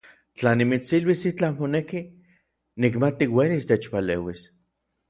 [0.39, 2.03] Tla nimitsiluis itlaj moneki,
[2.87, 4.49] nikmati uelis techpaleuis.